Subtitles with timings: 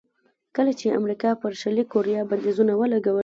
[0.55, 3.19] کله چې امریکا پر شلي کوریا بندیزونه ولګول.